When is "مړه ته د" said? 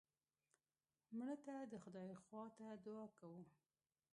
1.17-1.73